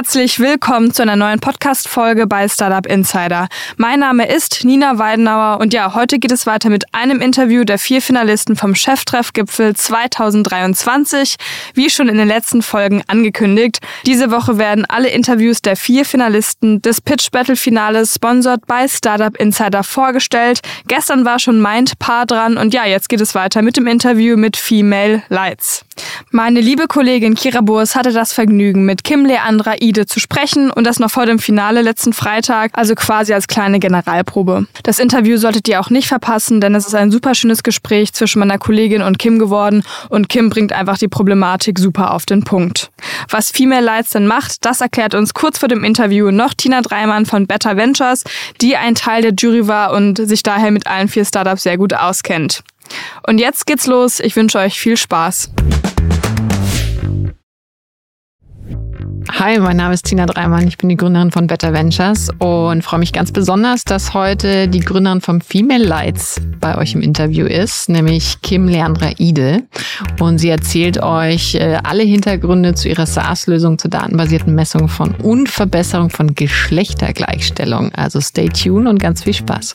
[0.00, 3.48] Herzlich willkommen zu einer neuen Podcast-Folge bei Startup Insider.
[3.76, 7.78] Mein Name ist Nina Weidenauer und ja, heute geht es weiter mit einem Interview der
[7.78, 11.36] vier Finalisten vom Cheftreffgipfel 2023,
[11.74, 13.80] wie schon in den letzten Folgen angekündigt.
[14.06, 19.36] Diese Woche werden alle Interviews der vier Finalisten des Pitch Battle Finales sponsored bei Startup
[19.36, 20.60] Insider vorgestellt.
[20.88, 24.38] Gestern war schon Mind Paar dran und ja, jetzt geht es weiter mit dem Interview
[24.38, 25.84] mit Female Lights.
[26.30, 30.84] Meine liebe Kollegin Kira Burs hatte das Vergnügen, mit Kim Leandra Ide zu sprechen und
[30.84, 34.66] das noch vor dem Finale letzten Freitag, also quasi als kleine Generalprobe.
[34.84, 38.38] Das Interview solltet ihr auch nicht verpassen, denn es ist ein super schönes Gespräch zwischen
[38.38, 42.90] meiner Kollegin und Kim geworden und Kim bringt einfach die Problematik super auf den Punkt.
[43.28, 47.26] Was Female Lights denn macht, das erklärt uns kurz vor dem Interview noch Tina Dreimann
[47.26, 48.24] von Better Ventures,
[48.60, 51.94] die ein Teil der Jury war und sich daher mit allen vier Startups sehr gut
[51.94, 52.62] auskennt.
[53.26, 54.20] Und jetzt geht's los.
[54.20, 55.50] Ich wünsche euch viel Spaß.
[59.40, 60.68] Hi, mein Name ist Tina Dreimann.
[60.68, 64.80] Ich bin die Gründerin von Better Ventures und freue mich ganz besonders, dass heute die
[64.80, 69.62] Gründerin vom Female Lights bei euch im Interview ist, nämlich Kim Leandra Ide.
[70.20, 75.48] Und sie erzählt euch äh, alle Hintergründe zu ihrer SaaS-Lösung zur datenbasierten Messung von und
[75.48, 77.94] Verbesserung von Geschlechtergleichstellung.
[77.94, 79.74] Also stay tuned und ganz viel Spaß.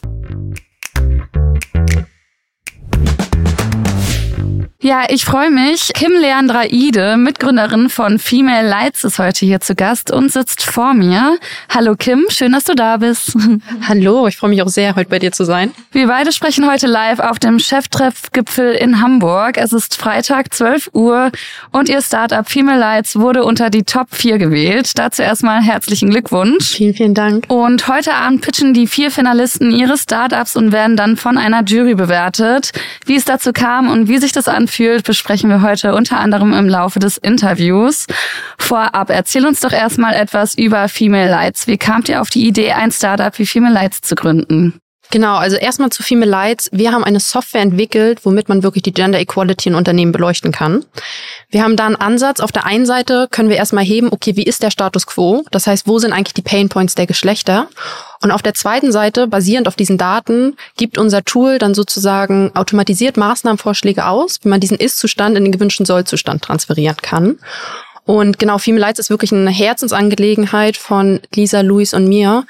[4.85, 5.89] Ja, ich freue mich.
[5.95, 10.93] Kim Leandra Ide, Mitgründerin von Female Lights, ist heute hier zu Gast und sitzt vor
[10.93, 11.39] mir.
[11.73, 13.35] Hallo Kim, schön, dass du da bist.
[13.87, 15.71] Hallo, ich freue mich auch sehr, heute bei dir zu sein.
[15.91, 19.57] Wir beide sprechen heute live auf dem Cheftreffgipfel in Hamburg.
[19.57, 21.31] Es ist Freitag, 12 Uhr
[21.71, 24.91] und ihr Startup Female Lights wurde unter die Top 4 gewählt.
[24.99, 26.75] Dazu erstmal herzlichen Glückwunsch.
[26.75, 27.45] Vielen, vielen Dank.
[27.47, 31.95] Und heute Abend pitchen die vier Finalisten ihre Startups und werden dann von einer Jury
[31.95, 32.69] bewertet.
[33.07, 36.53] Wie es dazu kam und wie sich das anfühlt, fühlt, besprechen wir heute unter anderem
[36.53, 38.05] im Laufe des Interviews.
[38.57, 41.67] Vorab, erzähl uns doch erstmal etwas über Female Lights.
[41.67, 44.79] Wie kamt ihr auf die Idee, ein Startup wie Female Lights zu gründen?
[45.11, 46.69] Genau, also erstmal zu Female Lights.
[46.73, 50.83] Wir haben eine Software entwickelt, womit man wirklich die Gender Equality in Unternehmen beleuchten kann.
[51.49, 52.39] Wir haben da einen Ansatz.
[52.39, 55.45] Auf der einen Seite können wir erstmal heben, okay, wie ist der Status quo?
[55.51, 57.69] Das heißt, wo sind eigentlich die Pain Points der Geschlechter?
[58.21, 63.17] Und auf der zweiten Seite, basierend auf diesen Daten, gibt unser Tool dann sozusagen automatisiert
[63.17, 67.37] Maßnahmenvorschläge aus, wie man diesen Ist-Zustand in den gewünschten Soll-Zustand transferieren kann.
[68.05, 72.45] Und genau, Female Lights ist wirklich eine Herzensangelegenheit von Lisa, Luis und mir.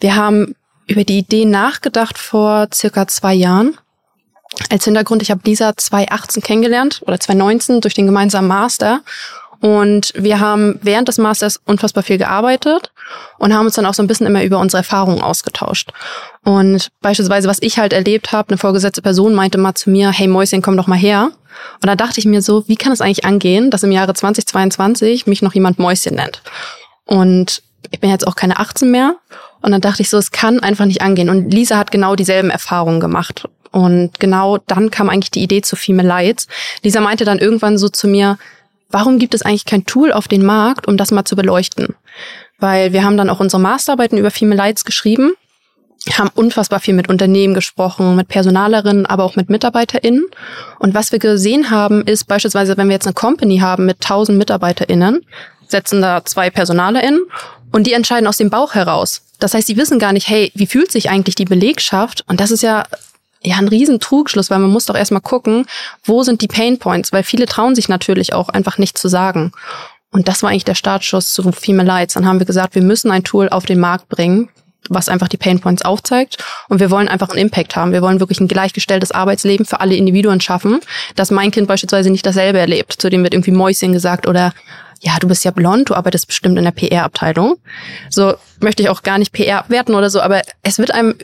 [0.00, 0.54] Wir haben
[0.90, 3.78] über die Idee nachgedacht vor circa zwei Jahren.
[4.70, 9.02] Als Hintergrund, ich habe Lisa 2018 kennengelernt oder 2019 durch den gemeinsamen Master.
[9.60, 12.92] Und wir haben während des Masters unfassbar viel gearbeitet
[13.38, 15.92] und haben uns dann auch so ein bisschen immer über unsere Erfahrungen ausgetauscht.
[16.44, 20.26] Und beispielsweise, was ich halt erlebt habe, eine vorgesetzte Person meinte mal zu mir, hey
[20.26, 21.30] Mäuschen, komm doch mal her.
[21.74, 25.26] Und da dachte ich mir so, wie kann es eigentlich angehen, dass im Jahre 2022
[25.26, 26.42] mich noch jemand Mäuschen nennt?
[27.04, 29.16] Und ich bin jetzt auch keine 18 mehr.
[29.62, 31.28] Und dann dachte ich so, es kann einfach nicht angehen.
[31.28, 33.48] Und Lisa hat genau dieselben Erfahrungen gemacht.
[33.72, 36.48] Und genau dann kam eigentlich die Idee zu Female Lights.
[36.82, 38.38] Lisa meinte dann irgendwann so zu mir,
[38.90, 41.94] warum gibt es eigentlich kein Tool auf den Markt, um das mal zu beleuchten?
[42.58, 45.32] Weil wir haben dann auch unsere Masterarbeiten über Female Lights geschrieben,
[46.12, 50.24] haben unfassbar viel mit Unternehmen gesprochen, mit Personalerinnen, aber auch mit MitarbeiterInnen.
[50.78, 54.36] Und was wir gesehen haben, ist beispielsweise, wenn wir jetzt eine Company haben mit 1000
[54.38, 55.20] MitarbeiterInnen,
[55.68, 57.22] setzen da zwei PersonalerInnen
[57.72, 59.22] und die entscheiden aus dem Bauch heraus.
[59.38, 62.24] Das heißt, die wissen gar nicht, hey, wie fühlt sich eigentlich die Belegschaft?
[62.28, 62.84] Und das ist ja
[63.42, 65.66] ja ein riesen Trugschluss, weil man muss doch erstmal gucken,
[66.04, 69.52] wo sind die Pain Points, weil viele trauen sich natürlich auch einfach nicht zu sagen.
[70.10, 72.14] Und das war eigentlich der Startschuss zu Female Lights.
[72.14, 74.48] Dann haben wir gesagt, wir müssen ein Tool auf den Markt bringen,
[74.88, 76.38] was einfach die Pain Points aufzeigt.
[76.68, 77.92] Und wir wollen einfach einen Impact haben.
[77.92, 80.80] Wir wollen wirklich ein gleichgestelltes Arbeitsleben für alle Individuen schaffen,
[81.14, 82.96] dass mein Kind beispielsweise nicht dasselbe erlebt.
[82.98, 84.52] Zudem wird irgendwie Mäuschen gesagt oder
[85.00, 87.56] ja, du bist ja blond, du arbeitest bestimmt in der PR-Abteilung.
[88.10, 91.14] So möchte ich auch gar nicht PR abwerten oder so, aber es wird einem,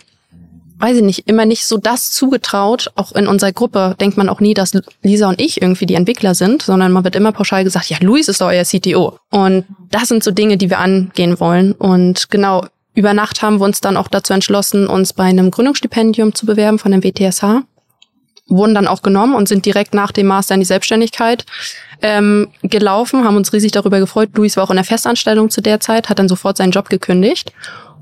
[0.79, 2.91] weiß ich nicht, immer nicht so das zugetraut.
[2.95, 6.35] Auch in unserer Gruppe denkt man auch nie, dass Lisa und ich irgendwie die Entwickler
[6.35, 9.19] sind, sondern man wird immer pauschal gesagt, ja, Luis ist doch euer CTO.
[9.31, 11.73] Und das sind so Dinge, die wir angehen wollen.
[11.73, 12.65] Und genau,
[12.95, 16.79] über Nacht haben wir uns dann auch dazu entschlossen, uns bei einem Gründungsstipendium zu bewerben
[16.79, 17.63] von dem WTSH
[18.49, 21.45] wurden dann auch genommen und sind direkt nach dem Master in die Selbstständigkeit
[22.03, 24.31] ähm, gelaufen, haben uns riesig darüber gefreut.
[24.35, 27.53] Luis war auch in der Festanstellung zu der Zeit, hat dann sofort seinen Job gekündigt.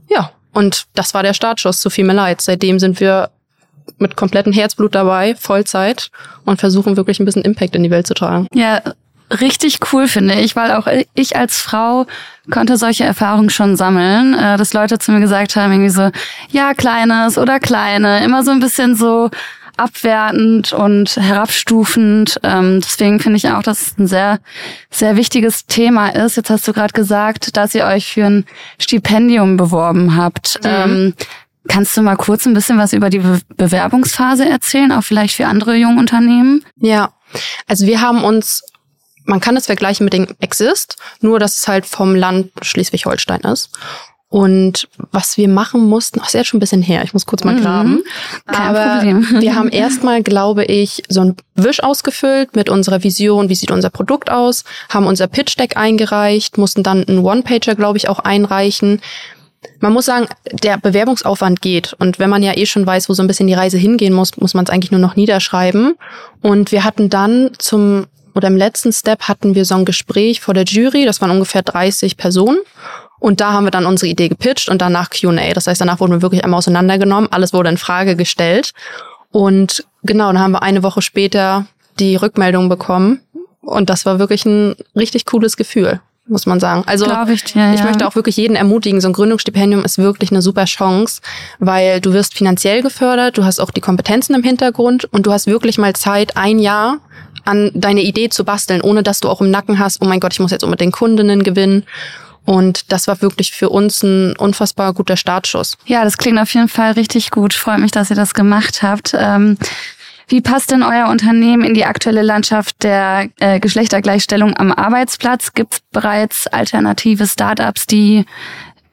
[0.08, 2.44] Ja, und das war der Startschuss zu Female Lights.
[2.44, 3.30] Seitdem sind wir
[3.98, 6.10] mit komplettem Herzblut dabei, Vollzeit
[6.44, 8.46] und versuchen wirklich ein bisschen Impact in die Welt zu tragen.
[8.54, 8.80] Ja,
[9.40, 12.06] richtig cool finde ich, weil auch ich als Frau
[12.50, 16.10] konnte solche Erfahrungen schon sammeln, äh, dass Leute zu mir gesagt haben, irgendwie so,
[16.50, 19.30] ja, kleines oder kleine, immer so ein bisschen so
[19.76, 22.40] abwertend und herabstufend.
[22.42, 24.40] Ähm, deswegen finde ich auch, dass es ein sehr,
[24.90, 26.36] sehr wichtiges Thema ist.
[26.36, 28.46] Jetzt hast du gerade gesagt, dass ihr euch für ein
[28.78, 30.60] Stipendium beworben habt.
[30.62, 30.70] Mhm.
[30.70, 31.14] Ähm,
[31.66, 35.46] Kannst du mal kurz ein bisschen was über die Be Bewerbungsphase erzählen, auch vielleicht für
[35.46, 36.62] andere junge Unternehmen?
[36.76, 37.14] Ja,
[37.66, 38.62] also wir haben uns,
[39.24, 43.70] man kann es vergleichen mit dem Exist, nur dass es halt vom Land Schleswig-Holstein ist.
[44.34, 47.44] Und was wir machen mussten, ach, ist jetzt schon ein bisschen her, ich muss kurz
[47.44, 47.60] mal mhm.
[47.60, 47.90] graben.
[47.90, 48.02] Mhm,
[48.46, 49.26] Aber Problem.
[49.40, 53.90] wir haben erstmal, glaube ich, so ein Wisch ausgefüllt mit unserer Vision, wie sieht unser
[53.90, 59.00] Produkt aus, haben unser Pitch Deck eingereicht, mussten dann einen One-Pager, glaube ich, auch einreichen,
[59.78, 61.92] man muss sagen, der Bewerbungsaufwand geht.
[62.00, 64.36] Und wenn man ja eh schon weiß, wo so ein bisschen die Reise hingehen muss,
[64.36, 65.94] muss man es eigentlich nur noch niederschreiben.
[66.42, 70.54] Und wir hatten dann zum, oder im letzten Step hatten wir so ein Gespräch vor
[70.54, 71.04] der Jury.
[71.04, 72.58] Das waren ungefähr 30 Personen.
[73.24, 75.54] Und da haben wir dann unsere Idee gepitcht und danach Q&A.
[75.54, 77.32] Das heißt, danach wurden wir wirklich einmal auseinandergenommen.
[77.32, 78.72] Alles wurde in Frage gestellt.
[79.30, 81.64] Und genau, dann haben wir eine Woche später
[81.98, 83.22] die Rückmeldung bekommen.
[83.62, 86.84] Und das war wirklich ein richtig cooles Gefühl muss man sagen.
[86.86, 87.84] Also ich, ja, ich ja.
[87.84, 91.20] möchte auch wirklich jeden ermutigen, so ein Gründungsstipendium ist wirklich eine super Chance,
[91.58, 95.46] weil du wirst finanziell gefördert, du hast auch die Kompetenzen im Hintergrund und du hast
[95.46, 96.98] wirklich mal Zeit, ein Jahr
[97.44, 100.32] an deine Idee zu basteln, ohne dass du auch im Nacken hast, oh mein Gott,
[100.32, 101.84] ich muss jetzt unbedingt Kundinnen gewinnen.
[102.44, 105.78] Und das war wirklich für uns ein unfassbar guter Startschuss.
[105.86, 107.54] Ja, das klingt auf jeden Fall richtig gut.
[107.54, 109.14] Freut mich, dass ihr das gemacht habt.
[109.18, 109.56] Ähm,
[110.28, 115.52] wie passt denn euer Unternehmen in die aktuelle Landschaft der äh, Geschlechtergleichstellung am Arbeitsplatz?
[115.52, 118.24] Gibt es bereits alternative Startups, die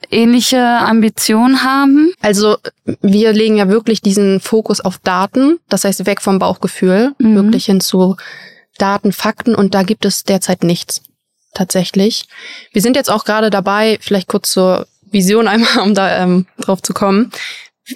[0.10, 2.14] ähnliche Ambitionen haben?
[2.22, 2.58] Also
[3.02, 7.36] wir legen ja wirklich diesen Fokus auf Daten, das heißt weg vom Bauchgefühl, mhm.
[7.36, 8.18] wirklich hin zu
[8.78, 11.02] Daten, Fakten und da gibt es derzeit nichts
[11.54, 12.26] tatsächlich.
[12.72, 16.82] Wir sind jetzt auch gerade dabei, vielleicht kurz zur Vision einmal, um da ähm, drauf
[16.82, 17.32] zu kommen.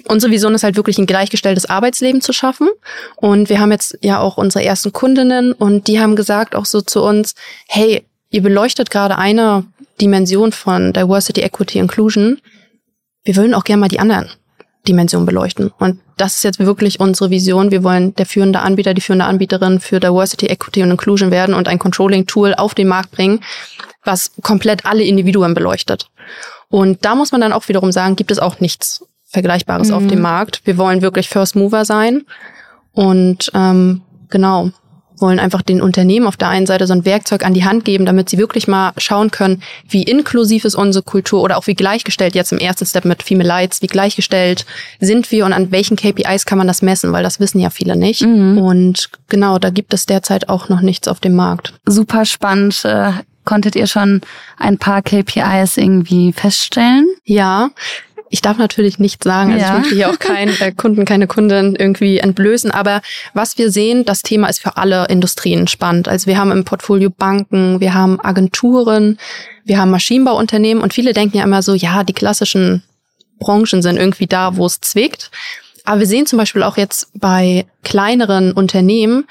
[0.08, 2.68] Unsere Vision ist halt wirklich ein gleichgestelltes Arbeitsleben zu schaffen.
[3.16, 6.80] Und wir haben jetzt ja auch unsere ersten Kundinnen und die haben gesagt auch so
[6.80, 7.34] zu uns,
[7.68, 9.64] hey, ihr beleuchtet gerade eine
[10.00, 12.40] Dimension von Diversity, Equity, Inclusion.
[13.24, 14.28] Wir würden auch gerne mal die anderen
[14.86, 15.72] Dimensionen beleuchten.
[15.78, 17.70] Und das ist jetzt wirklich unsere Vision.
[17.70, 21.68] Wir wollen der führende Anbieter, die führende Anbieterin für Diversity, Equity und Inclusion werden und
[21.68, 23.40] ein Controlling-Tool auf den Markt bringen,
[24.04, 26.08] was komplett alle Individuen beleuchtet.
[26.68, 29.94] Und da muss man dann auch wiederum sagen, gibt es auch nichts Vergleichbares mhm.
[29.94, 30.20] auf dem.
[30.20, 30.62] Markt.
[30.64, 32.24] Wir wollen wirklich First Mover sein
[32.92, 34.70] und ähm, genau
[35.18, 38.06] wollen einfach den Unternehmen auf der einen Seite so ein Werkzeug an die Hand geben,
[38.06, 42.34] damit sie wirklich mal schauen können, wie inklusiv ist unsere Kultur oder auch wie gleichgestellt
[42.34, 44.66] jetzt im ersten Step mit Female Lights, wie gleichgestellt
[45.00, 47.96] sind wir und an welchen KPIs kann man das messen, weil das wissen ja viele
[47.96, 48.22] nicht.
[48.22, 48.58] Mhm.
[48.58, 51.74] Und genau, da gibt es derzeit auch noch nichts auf dem Markt.
[51.86, 52.84] Super spannend.
[52.84, 53.12] Äh,
[53.44, 54.20] konntet ihr schon
[54.58, 57.06] ein paar KPIs irgendwie feststellen?
[57.24, 57.70] Ja,
[58.30, 59.72] ich darf natürlich nicht sagen, also ja.
[59.72, 63.00] ich möchte hier auch keinen äh, Kunden, keine Kunden irgendwie entblößen, aber
[63.34, 66.08] was wir sehen, das Thema ist für alle Industrien spannend.
[66.08, 69.18] Also wir haben im Portfolio Banken, wir haben Agenturen,
[69.64, 72.82] wir haben Maschinenbauunternehmen und viele denken ja immer so, ja, die klassischen
[73.38, 75.30] Branchen sind irgendwie da, wo es zwickt.
[75.84, 79.24] Aber wir sehen zum Beispiel auch jetzt bei kleineren Unternehmen,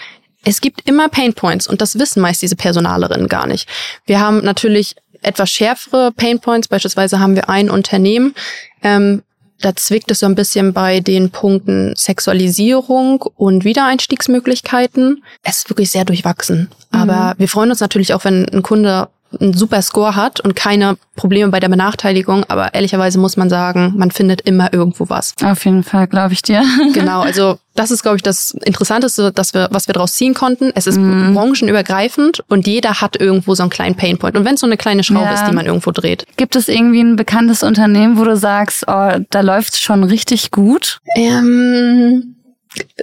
[0.46, 3.68] es gibt immer Pain Points und das wissen meist diese Personalerinnen gar nicht.
[4.06, 4.96] Wir haben natürlich
[5.26, 6.68] etwas schärfere Painpoints.
[6.68, 8.36] Beispielsweise haben wir ein Unternehmen,
[8.84, 9.24] ähm,
[9.62, 15.24] da zwickt es so ein bisschen bei den Punkten Sexualisierung und Wiedereinstiegsmöglichkeiten.
[15.44, 16.70] Es ist wirklich sehr durchwachsen.
[16.92, 17.40] Aber mhm.
[17.40, 19.08] wir freuen uns natürlich auch, wenn ein Kunde
[19.40, 22.46] einen super Score hat und keine Probleme bei der Benachteiligung.
[22.48, 25.34] Aber ehrlicherweise muss man sagen, man findet immer irgendwo was.
[25.44, 26.64] Auf jeden Fall, glaube ich dir.
[26.94, 30.72] genau, also das ist, glaube ich, das Interessanteste, dass wir, was wir daraus ziehen konnten.
[30.76, 31.34] Es ist mm.
[31.34, 34.38] branchenübergreifend und jeder hat irgendwo so einen kleinen Painpoint.
[34.38, 35.34] Und wenn es so eine kleine Schraube ja.
[35.34, 36.26] ist, die man irgendwo dreht.
[36.38, 41.00] Gibt es irgendwie ein bekanntes Unternehmen, wo du sagst, oh, da läuft's schon richtig gut?
[41.16, 42.36] Ähm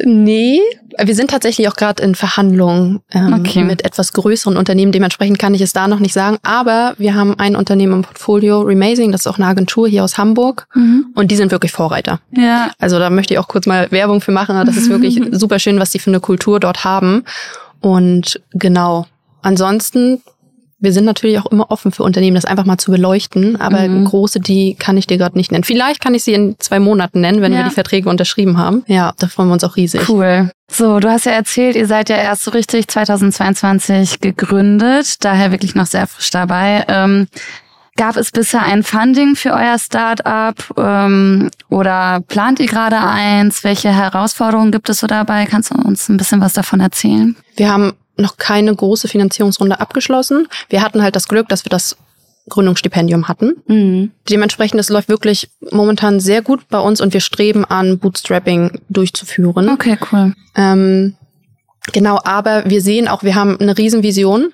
[0.04, 0.60] Nee,
[0.98, 3.64] wir sind tatsächlich auch gerade in Verhandlungen ähm, okay.
[3.64, 4.92] mit etwas größeren Unternehmen.
[4.92, 6.38] Dementsprechend kann ich es da noch nicht sagen.
[6.42, 10.18] Aber wir haben ein Unternehmen im Portfolio, Remazing, das ist auch eine Agentur hier aus
[10.18, 10.66] Hamburg.
[10.74, 11.06] Mhm.
[11.14, 12.20] Und die sind wirklich Vorreiter.
[12.32, 12.70] Ja.
[12.78, 14.64] Also da möchte ich auch kurz mal Werbung für machen.
[14.66, 17.24] Das ist wirklich super schön, was die für eine Kultur dort haben.
[17.80, 19.06] Und genau.
[19.42, 20.22] Ansonsten
[20.82, 23.58] wir sind natürlich auch immer offen für Unternehmen, das einfach mal zu beleuchten.
[23.60, 24.04] Aber mhm.
[24.04, 25.64] große, die kann ich dir gerade nicht nennen.
[25.64, 27.60] Vielleicht kann ich sie in zwei Monaten nennen, wenn ja.
[27.60, 28.82] wir die Verträge unterschrieben haben.
[28.88, 30.08] Ja, da freuen wir uns auch riesig.
[30.08, 30.50] Cool.
[30.70, 35.74] So, du hast ja erzählt, ihr seid ja erst so richtig 2022 gegründet, daher wirklich
[35.74, 36.84] noch sehr frisch dabei.
[36.88, 37.28] Ähm,
[37.96, 43.64] Gab es bisher ein Funding für euer Startup ähm, oder plant ihr gerade eins?
[43.64, 45.44] Welche Herausforderungen gibt es so dabei?
[45.44, 47.36] Kannst du uns ein bisschen was davon erzählen?
[47.56, 50.48] Wir haben noch keine große Finanzierungsrunde abgeschlossen.
[50.70, 51.96] Wir hatten halt das Glück, dass wir das
[52.48, 53.56] Gründungsstipendium hatten.
[53.66, 54.10] Mhm.
[54.28, 59.68] Dementsprechend, es läuft wirklich momentan sehr gut bei uns und wir streben an, Bootstrapping durchzuführen.
[59.68, 60.34] Okay, cool.
[60.56, 61.14] Ähm,
[61.92, 64.52] genau, aber wir sehen auch, wir haben eine Riesenvision.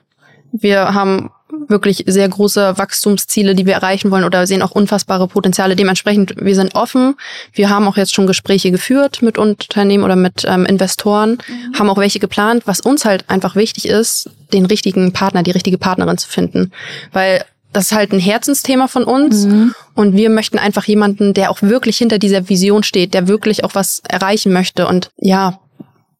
[0.52, 1.30] Wir haben
[1.68, 5.76] wirklich sehr große Wachstumsziele, die wir erreichen wollen oder sehen auch unfassbare Potenziale.
[5.76, 7.16] Dementsprechend, wir sind offen.
[7.52, 11.78] Wir haben auch jetzt schon Gespräche geführt mit Unternehmen oder mit ähm, Investoren, mhm.
[11.78, 12.62] haben auch welche geplant.
[12.66, 16.72] Was uns halt einfach wichtig ist, den richtigen Partner, die richtige Partnerin zu finden.
[17.12, 19.74] Weil das ist halt ein Herzensthema von uns mhm.
[19.94, 23.74] und wir möchten einfach jemanden, der auch wirklich hinter dieser Vision steht, der wirklich auch
[23.74, 25.58] was erreichen möchte und ja,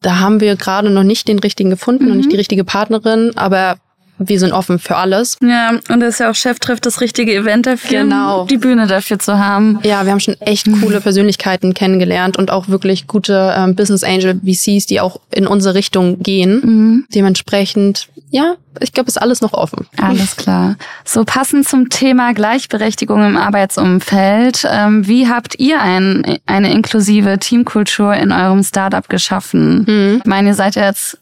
[0.01, 2.11] da haben wir gerade noch nicht den richtigen gefunden mhm.
[2.13, 3.79] und nicht die richtige Partnerin, aber
[4.19, 5.37] wir sind offen für alles.
[5.43, 8.45] Ja, und das ist ja auch Cheftreff das richtige Event dafür, genau.
[8.45, 9.79] die Bühne dafür zu haben.
[9.83, 14.41] Ja, wir haben schon echt coole Persönlichkeiten kennengelernt und auch wirklich gute ähm, Business Angel
[14.45, 16.61] VCs, die auch in unsere Richtung gehen.
[16.63, 17.07] Mhm.
[17.15, 19.87] Dementsprechend, ja, ich glaube, ist alles noch offen.
[20.01, 20.77] Alles klar.
[21.05, 24.67] So passend zum Thema Gleichberechtigung im Arbeitsumfeld.
[24.71, 29.85] Ähm, wie habt ihr ein, eine inklusive Teamkultur in eurem Startup geschaffen?
[29.87, 30.17] Mhm.
[30.19, 31.19] Ich meine, ihr seid ja jetzt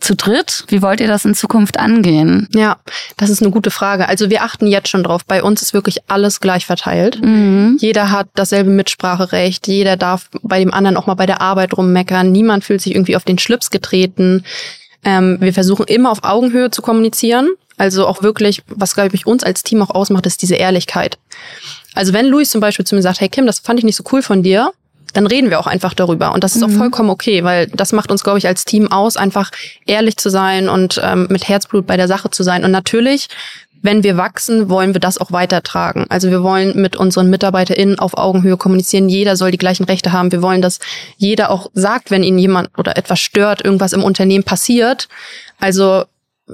[0.00, 0.64] zu dritt.
[0.68, 2.48] Wie wollt ihr das in Zukunft angehen?
[2.54, 2.76] Ja,
[3.16, 4.08] das ist eine gute Frage.
[4.08, 5.24] Also wir achten jetzt schon drauf.
[5.24, 7.22] Bei uns ist wirklich alles gleich verteilt.
[7.22, 7.78] Mhm.
[7.80, 9.66] Jeder hat dasselbe Mitspracherecht.
[9.66, 12.30] Jeder darf bei dem anderen auch mal bei der Arbeit rummeckern.
[12.30, 14.44] Niemand fühlt sich irgendwie auf den Schlips getreten.
[15.04, 17.48] Ähm, wir versuchen immer auf Augenhöhe zu kommunizieren.
[17.76, 21.18] Also auch wirklich, was glaube ich uns als Team auch ausmacht, ist diese Ehrlichkeit.
[21.94, 24.04] Also wenn Luis zum Beispiel zu mir sagt, hey Kim, das fand ich nicht so
[24.12, 24.72] cool von dir,
[25.12, 26.32] dann reden wir auch einfach darüber.
[26.32, 26.72] Und das ist mhm.
[26.74, 29.50] auch vollkommen okay, weil das macht uns, glaube ich, als Team aus, einfach
[29.86, 32.64] ehrlich zu sein und ähm, mit Herzblut bei der Sache zu sein.
[32.64, 33.28] Und natürlich,
[33.82, 36.06] wenn wir wachsen, wollen wir das auch weitertragen.
[36.08, 39.08] Also wir wollen mit unseren MitarbeiterInnen auf Augenhöhe kommunizieren.
[39.08, 40.32] Jeder soll die gleichen Rechte haben.
[40.32, 40.80] Wir wollen, dass
[41.16, 45.08] jeder auch sagt, wenn ihnen jemand oder etwas stört, irgendwas im Unternehmen passiert.
[45.60, 46.04] Also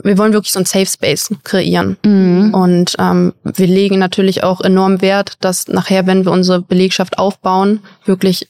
[0.03, 1.97] wir wollen wirklich so ein Safe Space kreieren.
[2.05, 2.55] Mhm.
[2.55, 7.81] Und ähm, wir legen natürlich auch enorm Wert, dass nachher, wenn wir unsere Belegschaft aufbauen,
[8.05, 8.49] wirklich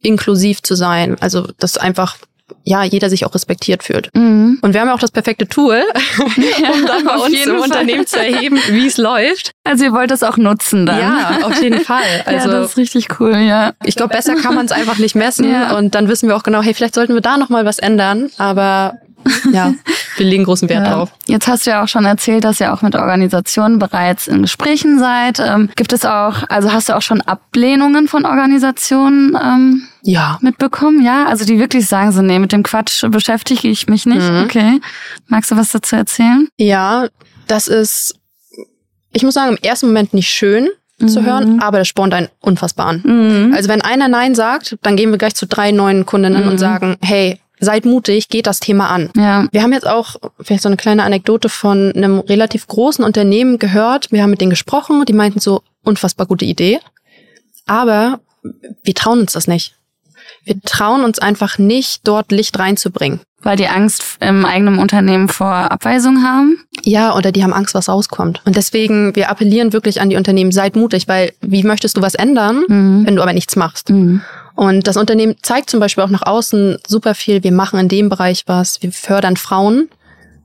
[0.00, 1.16] inklusiv zu sein.
[1.20, 2.18] Also dass einfach
[2.62, 4.10] ja, jeder sich auch respektiert fühlt.
[4.14, 4.58] Mhm.
[4.60, 5.82] Und wir haben ja auch das perfekte Tool,
[6.18, 7.60] um dann bei uns im Fall.
[7.60, 9.52] Unternehmen zu erheben, wie es läuft.
[9.64, 10.98] Also ihr wollt das auch nutzen dann.
[10.98, 12.02] Ja, auf jeden Fall.
[12.26, 13.72] Also ja, das ist richtig cool, ja.
[13.84, 15.50] Ich glaube, besser kann man es einfach nicht messen.
[15.50, 15.76] Ja.
[15.76, 18.30] Und dann wissen wir auch genau, hey, vielleicht sollten wir da nochmal was ändern.
[18.38, 18.94] Aber
[19.52, 19.74] ja,
[20.16, 20.94] wir legen großen Wert ja.
[20.94, 21.12] drauf.
[21.26, 24.98] Jetzt hast du ja auch schon erzählt, dass ihr auch mit Organisationen bereits in Gesprächen
[24.98, 25.40] seid.
[25.40, 30.38] Ähm, gibt es auch, also hast du auch schon Ablehnungen von Organisationen ähm, ja.
[30.40, 31.02] mitbekommen?
[31.02, 34.30] Ja, also die wirklich sagen so, nee, mit dem Quatsch beschäftige ich mich nicht.
[34.30, 34.44] Mhm.
[34.44, 34.80] Okay.
[35.28, 36.48] Magst du was dazu erzählen?
[36.58, 37.08] Ja,
[37.46, 38.16] das ist,
[39.12, 40.68] ich muss sagen, im ersten Moment nicht schön
[41.06, 41.26] zu mhm.
[41.26, 43.02] hören, aber das spornt einen unfassbar an.
[43.04, 43.54] Mhm.
[43.54, 46.50] Also wenn einer Nein sagt, dann gehen wir gleich zu drei neuen Kundinnen mhm.
[46.50, 49.10] und sagen, hey, seid mutig, geht das Thema an.
[49.16, 49.46] Ja.
[49.50, 54.12] Wir haben jetzt auch vielleicht so eine kleine Anekdote von einem relativ großen Unternehmen gehört.
[54.12, 56.80] Wir haben mit denen gesprochen, die meinten so, unfassbar gute Idee.
[57.66, 58.20] Aber
[58.82, 59.74] wir trauen uns das nicht.
[60.44, 63.20] Wir trauen uns einfach nicht, dort Licht reinzubringen.
[63.40, 66.64] Weil die Angst im eigenen Unternehmen vor Abweisung haben?
[66.82, 68.40] Ja, oder die haben Angst, was rauskommt.
[68.46, 72.14] Und deswegen, wir appellieren wirklich an die Unternehmen, seid mutig, weil wie möchtest du was
[72.14, 73.06] ändern, mhm.
[73.06, 73.90] wenn du aber nichts machst?
[73.90, 74.22] Mhm.
[74.54, 78.08] Und das Unternehmen zeigt zum Beispiel auch nach außen super viel, wir machen in dem
[78.08, 79.88] Bereich was, wir fördern Frauen.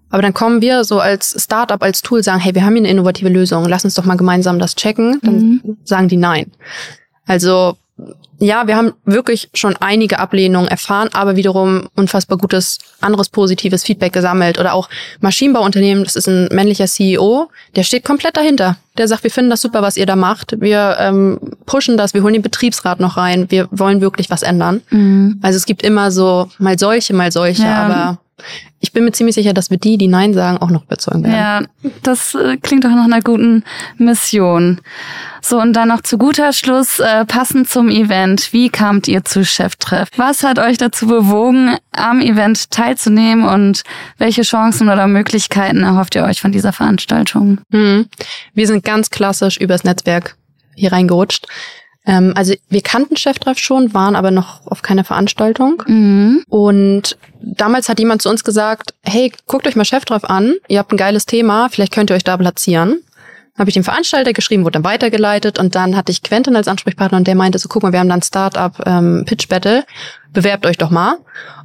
[0.10, 2.90] Aber dann kommen wir so als Startup, als Tool, sagen, hey, wir haben hier eine
[2.90, 5.20] innovative Lösung, lass uns doch mal gemeinsam das checken.
[5.22, 5.78] Dann mhm.
[5.84, 6.52] sagen die nein.
[7.28, 7.78] Also
[8.40, 14.14] ja, wir haben wirklich schon einige Ablehnungen erfahren, aber wiederum unfassbar gutes anderes positives Feedback
[14.14, 14.58] gesammelt.
[14.58, 14.90] Oder auch
[15.20, 18.78] Maschinenbauunternehmen, das ist ein männlicher CEO, der steht komplett dahinter.
[18.98, 20.56] Der sagt, wir finden das super, was ihr da macht.
[20.60, 24.82] Wir ähm, pushen das, wir holen den Betriebsrat noch rein, wir wollen wirklich was ändern.
[24.90, 25.40] Mhm.
[25.42, 27.84] Also es gibt immer so mal solche, mal solche, ja.
[27.84, 28.20] aber
[28.80, 31.68] ich bin mir ziemlich sicher, dass wir die, die Nein sagen, auch noch überzeugen werden.
[31.84, 33.64] Ja, das äh, klingt doch nach einer guten
[33.98, 34.80] Mission.
[35.42, 38.54] So, und dann noch zu guter Schluss, äh, passend zum Event.
[38.54, 40.10] Wie kamt ihr zu Cheftreff?
[40.16, 43.84] Was hat euch dazu bewogen, am Event teilzunehmen und
[44.18, 47.60] welche Chancen oder Möglichkeiten erhofft ihr euch von dieser Veranstaltung?
[47.72, 48.08] Hm.
[48.54, 50.36] Wir sind ganz klassisch übers Netzwerk
[50.76, 51.48] hier reingerutscht.
[52.10, 55.84] Ähm, also wir kannten Cheftreff schon, waren aber noch auf keiner Veranstaltung.
[55.86, 56.44] Mhm.
[56.50, 60.92] Und damals hat jemand zu uns gesagt, hey, guckt euch mal Cheftreff an, ihr habt
[60.92, 63.02] ein geiles Thema, vielleicht könnt ihr euch da platzieren.
[63.60, 67.18] Habe ich dem Veranstalter geschrieben, wurde dann weitergeleitet und dann hatte ich Quentin als Ansprechpartner
[67.18, 69.86] und der meinte so, guck mal, wir haben dann Startup ähm, Pitch Battle,
[70.34, 71.18] bewerbt euch doch mal.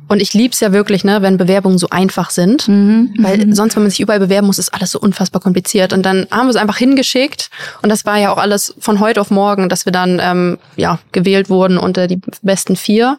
[0.06, 2.68] Und ich lieb's ja wirklich, ne, wenn Bewerbungen so einfach sind.
[2.68, 3.54] Mhm, weil mhm.
[3.54, 5.92] sonst, wenn man sich überall bewerben muss, ist alles so unfassbar kompliziert.
[5.92, 7.48] Und dann haben wir es einfach hingeschickt.
[7.80, 10.98] Und das war ja auch alles von heute auf morgen, dass wir dann ähm, ja
[11.12, 13.18] gewählt wurden unter die besten vier.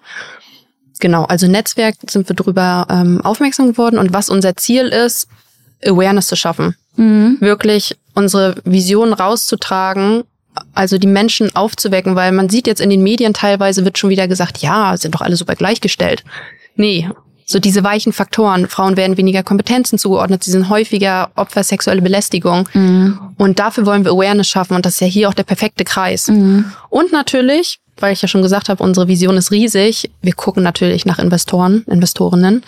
[0.99, 3.97] Genau, also Netzwerk sind wir drüber ähm, aufmerksam geworden.
[3.97, 5.27] Und was unser Ziel ist,
[5.83, 6.75] Awareness zu schaffen.
[6.95, 7.37] Mhm.
[7.39, 10.23] Wirklich unsere Vision rauszutragen,
[10.73, 14.27] also die Menschen aufzuwecken, weil man sieht jetzt in den Medien teilweise wird schon wieder
[14.27, 16.23] gesagt, ja, sind doch alle super gleichgestellt.
[16.75, 17.09] Nee,
[17.45, 18.67] so diese weichen Faktoren.
[18.67, 22.67] Frauen werden weniger Kompetenzen zugeordnet, sie sind häufiger Opfer sexuelle Belästigung.
[22.73, 23.19] Mhm.
[23.37, 26.27] Und dafür wollen wir Awareness schaffen und das ist ja hier auch der perfekte Kreis.
[26.27, 26.71] Mhm.
[26.89, 31.05] Und natürlich, weil ich ja schon gesagt habe, unsere Vision ist riesig, wir gucken natürlich
[31.05, 32.63] nach Investoren, Investorinnen.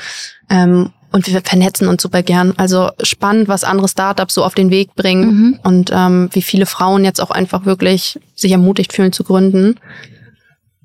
[0.49, 2.53] Ähm, und wir vernetzen uns super gern.
[2.57, 5.59] Also spannend, was andere Startups so auf den Weg bringen mhm.
[5.63, 9.75] und ähm, wie viele Frauen jetzt auch einfach wirklich sich ermutigt fühlen zu gründen.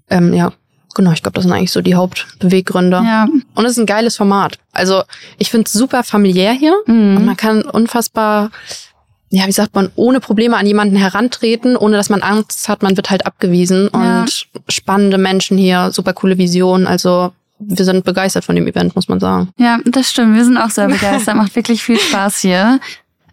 [0.09, 0.53] Ähm, ja,
[0.95, 3.03] Genau, ich glaube, das sind eigentlich so die Hauptbeweggründe.
[3.05, 3.27] Ja.
[3.55, 4.59] Und es ist ein geiles Format.
[4.73, 5.03] Also
[5.39, 7.17] ich finde es super familiär hier mhm.
[7.17, 8.51] und man kann unfassbar,
[9.31, 12.97] ja, wie sagt man, ohne Probleme an jemanden herantreten, ohne dass man Angst hat, man
[12.97, 13.89] wird halt abgewiesen.
[13.95, 14.21] Ja.
[14.21, 16.87] Und spannende Menschen hier, super coole Visionen.
[16.87, 17.33] Also
[17.67, 19.51] wir sind begeistert von dem Event, muss man sagen.
[19.57, 20.37] Ja, das stimmt.
[20.37, 21.37] Wir sind auch sehr begeistert.
[21.37, 22.81] Macht wirklich viel Spaß hier.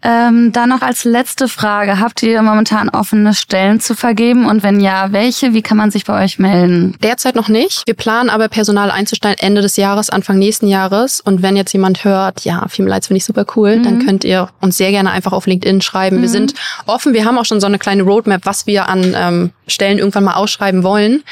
[0.02, 2.00] Ähm, dann noch als letzte Frage.
[2.00, 4.46] Habt ihr momentan offene Stellen zu vergeben?
[4.46, 5.52] Und wenn ja, welche?
[5.52, 6.96] Wie kann man sich bei euch melden?
[7.02, 7.82] Derzeit noch nicht.
[7.86, 11.20] Wir planen aber Personal einzustellen Ende des Jahres, Anfang nächsten Jahres.
[11.20, 13.82] Und wenn jetzt jemand hört, ja, Female Lights finde ich super cool, mhm.
[13.82, 16.18] dann könnt ihr uns sehr gerne einfach auf LinkedIn schreiben.
[16.18, 16.22] Mhm.
[16.22, 16.54] Wir sind
[16.86, 17.12] offen.
[17.12, 20.34] Wir haben auch schon so eine kleine Roadmap, was wir an ähm, Stellen irgendwann mal
[20.34, 21.22] ausschreiben wollen.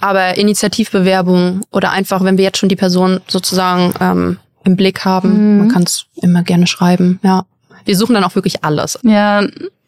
[0.00, 5.52] Aber Initiativbewerbung oder einfach, wenn wir jetzt schon die Person sozusagen ähm, im Blick haben,
[5.52, 5.58] mhm.
[5.58, 7.44] man kann es immer gerne schreiben, ja
[7.88, 8.98] wir suchen dann auch wirklich alles.
[9.02, 9.42] Ja,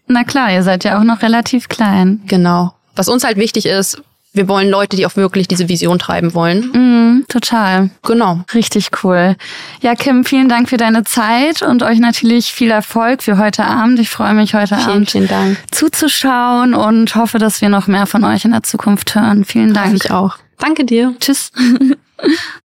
[0.06, 2.22] na klar, ihr seid ja auch noch relativ klein.
[2.26, 2.72] Genau.
[2.96, 4.02] Was uns halt wichtig ist,
[4.32, 7.20] wir wollen Leute, die auch wirklich diese Vision treiben wollen.
[7.20, 7.90] Mm, total.
[8.02, 8.44] Genau.
[8.54, 9.36] Richtig cool.
[9.80, 13.98] Ja, Kim, vielen Dank für deine Zeit und euch natürlich viel Erfolg für heute Abend.
[13.98, 15.58] Ich freue mich heute vielen, Abend vielen Dank.
[15.72, 19.44] zuzuschauen und hoffe, dass wir noch mehr von euch in der Zukunft hören.
[19.44, 19.94] Vielen Dank.
[19.94, 20.36] Ich auch.
[20.58, 21.14] Danke dir.
[21.18, 21.50] Tschüss.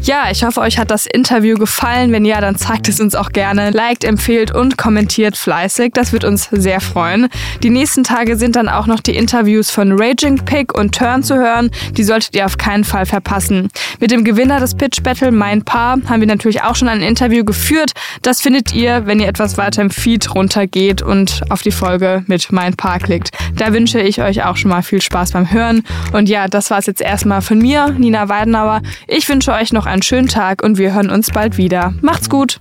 [0.00, 2.12] Ja, ich hoffe, euch hat das Interview gefallen.
[2.12, 3.70] Wenn ja, dann zeigt es uns auch gerne.
[3.70, 5.90] Liked, empfehlt und kommentiert fleißig.
[5.92, 7.28] Das wird uns sehr freuen.
[7.64, 11.34] Die nächsten Tage sind dann auch noch die Interviews von Raging Pig und Turn zu
[11.34, 11.70] hören.
[11.92, 13.68] Die solltet ihr auf keinen Fall verpassen.
[13.98, 17.44] Mit dem Gewinner des Pitch Battle, mein Paar, haben wir natürlich auch schon ein Interview
[17.44, 17.92] geführt.
[18.22, 22.52] Das findet ihr, wenn ihr etwas weiter im Feed runtergeht und auf die Folge mit
[22.52, 23.30] mein Paar klickt.
[23.56, 25.82] Da wünsche ich euch auch schon mal viel Spaß beim Hören.
[26.12, 28.80] Und ja, das war es jetzt erstmal von mir, Nina Weidenauer.
[29.08, 31.94] Ich wünsche euch noch einen schönen Tag und wir hören uns bald wieder.
[32.00, 32.58] Macht's gut!